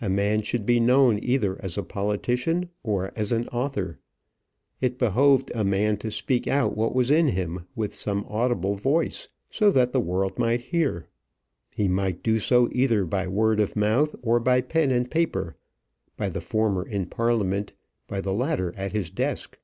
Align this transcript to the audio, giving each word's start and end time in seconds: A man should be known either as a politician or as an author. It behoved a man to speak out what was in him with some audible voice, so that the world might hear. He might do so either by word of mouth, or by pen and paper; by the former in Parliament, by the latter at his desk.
A 0.00 0.08
man 0.08 0.40
should 0.40 0.64
be 0.64 0.80
known 0.80 1.18
either 1.22 1.62
as 1.62 1.76
a 1.76 1.82
politician 1.82 2.70
or 2.82 3.12
as 3.14 3.30
an 3.30 3.46
author. 3.48 3.98
It 4.80 4.96
behoved 4.98 5.52
a 5.54 5.64
man 5.64 5.98
to 5.98 6.10
speak 6.10 6.46
out 6.48 6.74
what 6.74 6.94
was 6.94 7.10
in 7.10 7.28
him 7.28 7.66
with 7.76 7.94
some 7.94 8.24
audible 8.26 8.76
voice, 8.76 9.28
so 9.50 9.70
that 9.70 9.92
the 9.92 10.00
world 10.00 10.38
might 10.38 10.62
hear. 10.72 11.08
He 11.74 11.88
might 11.88 12.22
do 12.22 12.38
so 12.38 12.70
either 12.72 13.04
by 13.04 13.26
word 13.26 13.60
of 13.60 13.76
mouth, 13.76 14.14
or 14.22 14.40
by 14.40 14.62
pen 14.62 14.90
and 14.90 15.10
paper; 15.10 15.56
by 16.16 16.30
the 16.30 16.40
former 16.40 16.82
in 16.82 17.04
Parliament, 17.04 17.74
by 18.08 18.22
the 18.22 18.32
latter 18.32 18.74
at 18.78 18.92
his 18.92 19.10
desk. 19.10 19.58